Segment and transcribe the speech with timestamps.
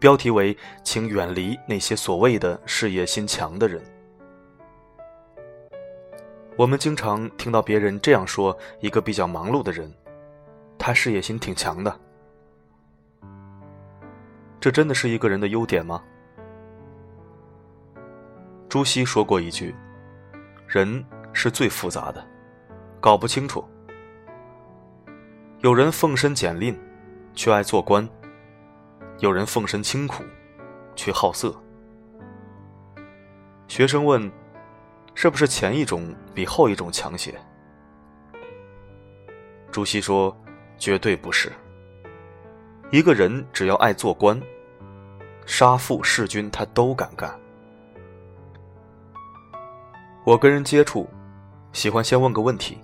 [0.00, 3.82] 标题为“请远离那些所谓的事业心强的人”。
[6.56, 9.92] 我们经常听到别人这样说：“一个比较忙碌的人，
[10.78, 12.00] 他事业心挺强的。”
[14.60, 16.02] 这真的是一个人的优点吗？
[18.68, 19.74] 朱熹说过一句
[20.68, 22.24] ：“人是最复杂的，
[23.00, 23.64] 搞不清楚。”
[25.60, 26.76] 有人奉身简令，
[27.34, 28.08] 却爱做官。
[29.20, 30.22] 有人奉身清苦，
[30.94, 31.54] 却好色。
[33.66, 34.30] 学生问
[35.14, 37.34] ：“是不是前一种比后一种强些？”
[39.72, 40.36] 朱熹说
[40.78, 41.50] ：“绝对不是。
[42.92, 44.40] 一个人只要爱做官，
[45.46, 47.38] 杀父弑君，他都敢干。”
[50.24, 51.08] 我跟人接触，
[51.72, 52.78] 喜欢先问个问题：“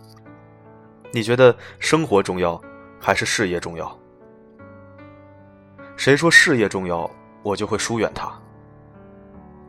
[1.15, 2.61] 你觉得生活重要，
[3.01, 3.89] 还是事业重要？”
[6.05, 7.11] 谁说事业重要，
[7.43, 8.31] 我就会疏远他。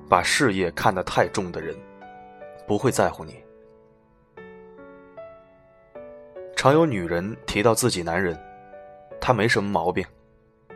[0.10, 1.74] 把事业看得太重的人，
[2.68, 3.42] 不会在乎你。
[6.54, 8.38] 常有女人提到自己男人，
[9.22, 10.06] 他没什么毛病，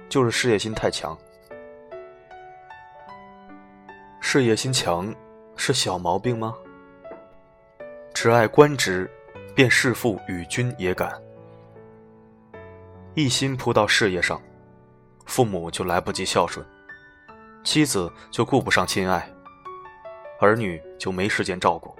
[0.07, 1.17] 就是事业心太强。
[4.21, 5.13] 事业心强
[5.57, 6.55] 是小毛病吗？
[8.13, 9.11] 只爱官职，
[9.53, 11.21] 便弑父与君也敢，
[13.13, 14.41] 一心扑到事业上。
[15.29, 16.65] 父母就来不及孝顺，
[17.63, 19.31] 妻子就顾不上亲爱，
[20.41, 21.95] 儿女就没时间照顾。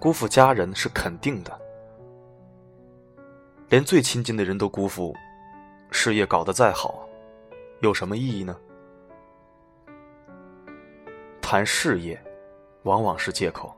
[0.00, 1.56] 辜负家人是肯定的，
[3.68, 5.14] 连最亲近的人都辜负，
[5.92, 7.08] 事业搞得再好，
[7.80, 8.56] 有什么意义呢？
[11.40, 12.20] 谈事业，
[12.82, 13.72] 往往是借口。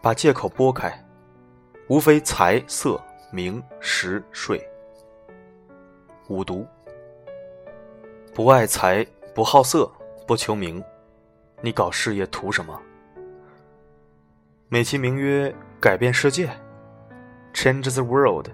[0.00, 0.94] 把借口拨开，
[1.88, 3.00] 无非财色
[3.32, 4.64] 名食睡。
[6.28, 6.66] 五毒，
[8.34, 9.88] 不爱财，不好色，
[10.26, 10.82] 不求名，
[11.60, 12.80] 你搞事业图什么？
[14.68, 16.48] 美其名曰改变世界
[17.54, 18.48] ，change the world，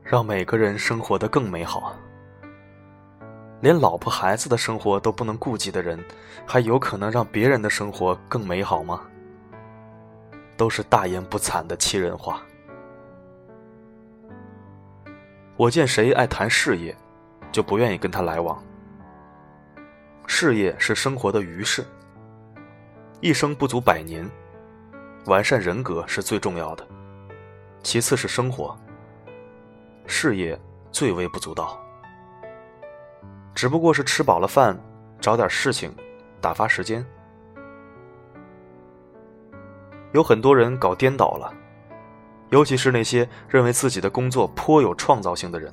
[0.00, 1.92] 让每个人生活的更美好。
[3.60, 5.98] 连老婆孩子的生活都不能顾及的人，
[6.46, 9.02] 还有可能让别人的生活更美好吗？
[10.56, 12.40] 都是大言不惭的欺人话。
[15.58, 16.94] 我见谁爱谈事业，
[17.50, 18.62] 就不愿意跟他来往。
[20.26, 21.82] 事业是生活的余事，
[23.22, 24.28] 一生不足百年，
[25.24, 26.86] 完善人格是最重要的，
[27.82, 28.78] 其次是生活。
[30.06, 30.58] 事业
[30.92, 31.82] 最微不足道，
[33.54, 34.78] 只不过是吃饱了饭，
[35.22, 35.90] 找点事情
[36.38, 37.02] 打发时间。
[40.12, 41.65] 有很多人搞颠倒了。
[42.50, 45.72] 尤其是那些认为自己的工作颇有创造性的人，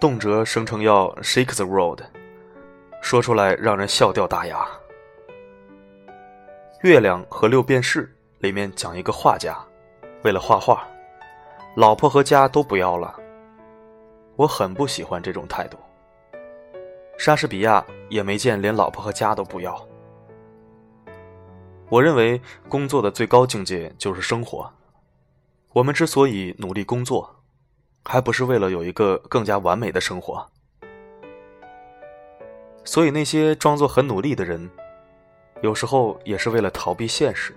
[0.00, 2.00] 动辄声称要 shake the world，
[3.00, 4.66] 说出来让人笑掉大牙。
[6.82, 8.02] 《月亮和六便士》
[8.40, 9.56] 里面讲一个画家，
[10.24, 10.84] 为了画画，
[11.76, 13.14] 老婆和家都不要了。
[14.34, 15.78] 我很不喜欢这种态度。
[17.18, 19.80] 莎士比亚也没见连老婆和家都不要。
[21.88, 24.68] 我认为工作的最高境界就是生活。
[25.74, 27.34] 我们之所以努力工作，
[28.04, 30.46] 还不是为了有一个更加完美的生活？
[32.84, 34.68] 所以那些装作很努力的人，
[35.62, 37.54] 有时候也是为了逃避现实。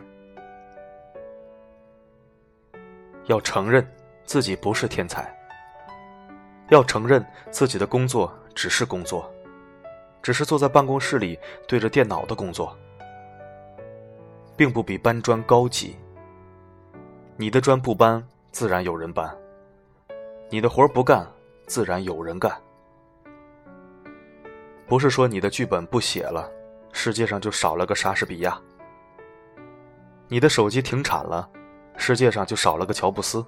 [3.26, 3.86] 要承认
[4.24, 5.36] 自己不是天才，
[6.70, 9.30] 要承认自己的工作只是工作，
[10.24, 11.38] 只是坐在办公室里
[11.68, 12.78] 对着电脑的工作，
[14.56, 15.98] 并不比搬砖高级。
[17.38, 19.28] 你的砖不搬，自然有人搬；
[20.50, 21.28] 你的活不干，
[21.68, 22.56] 自然有人干。
[24.88, 26.50] 不是说你的剧本不写了，
[26.94, 28.52] 世界上就少了个莎士比亚；
[30.30, 31.50] 你的手机停产了，
[31.98, 33.46] 世界上就少了个乔布斯。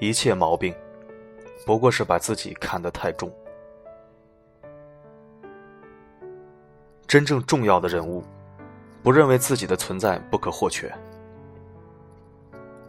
[0.00, 0.74] 一切毛病，
[1.66, 3.30] 不过是把自己看得太重。
[7.06, 8.24] 真正重要的人物，
[9.02, 10.90] 不认为自己的存在不可或缺。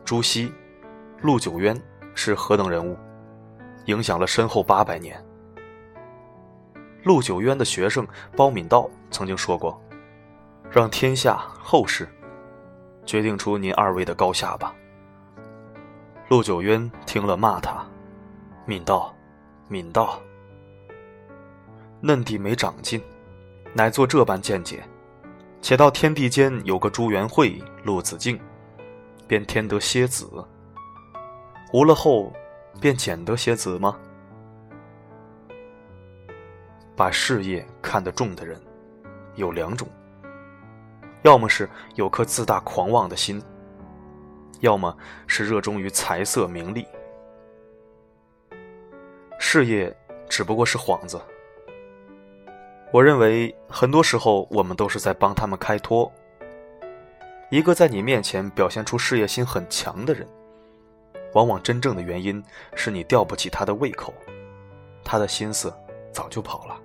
[0.07, 0.50] 朱熹、
[1.19, 1.77] 陆九渊
[2.15, 2.95] 是何等人物，
[3.88, 5.21] 影响了身后八百年。
[7.04, 9.77] 陆九渊的学生包敏道曾经说过
[10.71, 12.07] ：“让天下后世
[13.06, 14.74] 决定出您二位的高下吧。”
[16.31, 17.86] 陆九渊听了骂他
[18.65, 19.13] ：“敏道，
[19.68, 20.21] 敏道，
[22.00, 23.01] 嫩弟没长进，
[23.74, 24.81] 乃做这般见解。
[25.62, 28.39] 且到天地间有个朱元晦、陆子敬。”
[29.28, 30.28] 便添得些子，
[31.74, 32.32] 无了后，
[32.80, 34.00] 便减得些子吗？
[36.96, 38.60] 把事业看得重的人
[39.36, 39.88] 有两种，
[41.24, 43.44] 要么是有颗自大狂妄的心，
[44.62, 44.96] 要么
[45.28, 46.88] 是热衷于财色名利。
[49.40, 49.96] 事业
[50.28, 51.22] 只不过是幌子，
[52.92, 56.10] 我认为很多时候我们都是在帮他们开脱。
[57.50, 60.28] 一个在你面前表现出事业心很强的人，
[61.34, 62.44] 往往真正的原因
[62.76, 64.14] 是你吊不起他的胃口，
[65.04, 65.74] 他的心思
[66.12, 66.78] 早就跑了。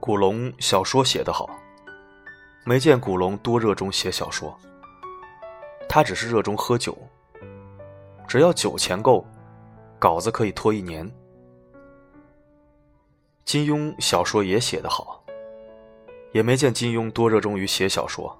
[0.00, 1.48] 古龙小说写得好，
[2.64, 4.58] 没见古龙多热衷写小说，
[5.86, 6.96] 他只是热衷喝酒。
[8.26, 9.22] 只要酒钱够，
[9.98, 11.06] 稿子可以拖一年。
[13.44, 15.21] 金庸小说也写得好。
[16.32, 18.36] 也没见金庸多热衷于写小说，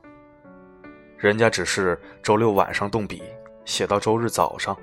[1.19, 3.23] 人家只是周六晚上动笔
[3.67, 4.77] 写到周日早上，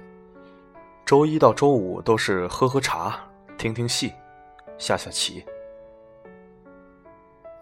[1.05, 3.17] 周一到周五都是喝喝茶、
[3.57, 4.13] 听听戏、
[4.77, 5.43] 下下棋。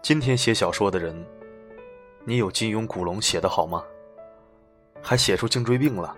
[0.02, 1.16] 今天写小说的人，
[2.26, 3.82] 你有金庸、古龙写的好吗？
[5.00, 6.14] 还写出颈椎病了？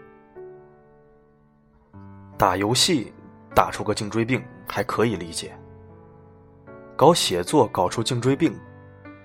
[2.37, 3.13] 打游戏
[3.55, 5.57] 打出个颈椎病还可以理解，
[6.97, 8.53] 搞写作搞出颈椎病？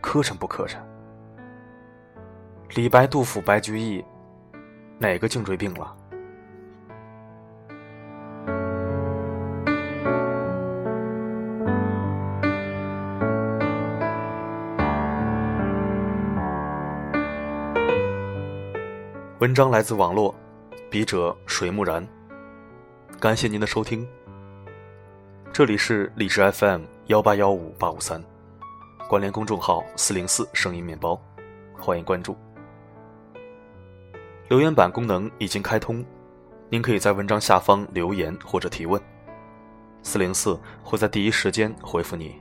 [0.06, 0.76] 磕碜不磕碜？
[2.76, 4.02] 李白、杜甫、白居易，
[5.00, 5.96] 哪个颈椎病了？
[19.40, 20.34] 文章来自网络，
[20.92, 22.08] 笔者水木然，
[23.20, 24.08] 感谢您的收听。
[25.52, 28.24] 这里是荔枝 FM 幺八幺五八五三。
[29.08, 31.20] 关联公众号“四零四声音面包”，
[31.80, 32.36] 欢迎关注。
[34.50, 36.04] 留言板功能已经开通，
[36.70, 39.00] 您可以在文章下方留言或者提问，
[40.02, 42.34] 四零四会在第一时间回复你。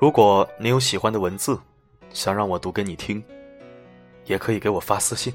[0.00, 1.56] 如果您有喜欢的文字，
[2.12, 3.22] 想让我读给你听，
[4.24, 5.32] 也可以给我发私信。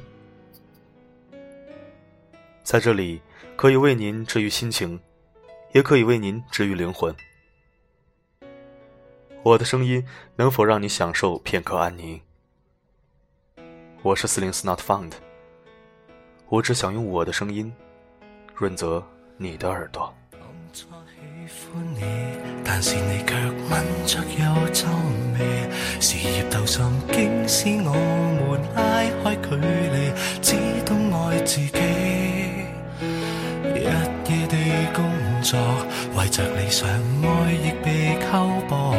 [2.63, 3.21] 在这里，
[3.55, 4.99] 可以为您治愈心情，
[5.71, 7.15] 也可以为您治愈灵魂。
[9.41, 10.03] 我的声音
[10.35, 12.19] 能否让你享受片刻安宁？
[14.01, 15.13] 我是四零四 not found。
[16.49, 17.71] 我只想用我的声音
[18.53, 19.01] 润泽
[19.39, 20.13] 你的耳朵。
[36.19, 36.85] 怀着理想，
[37.23, 38.93] 爱亦被扣薄。